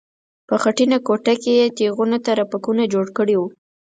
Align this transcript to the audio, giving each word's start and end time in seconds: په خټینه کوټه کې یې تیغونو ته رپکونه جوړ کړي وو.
په 0.47 0.55
خټینه 0.61 0.97
کوټه 1.07 1.33
کې 1.43 1.53
یې 1.59 1.67
تیغونو 1.77 2.17
ته 2.25 2.31
رپکونه 2.39 2.83
جوړ 2.93 3.05
کړي 3.17 3.35
وو. 3.37 3.47